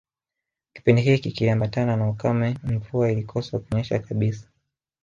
Kipindi 0.73 1.01
hiki 1.01 1.31
kiliambatana 1.31 1.97
na 1.97 2.09
ukame 2.09 2.57
Mvua 2.63 3.11
ilikosa 3.11 3.59
kunyesha 3.59 3.99
kabisa 3.99 4.49